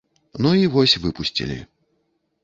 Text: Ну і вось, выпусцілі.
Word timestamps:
Ну 0.45 0.53
і 0.59 0.63
вось, 0.75 0.95
выпусцілі. 1.03 1.57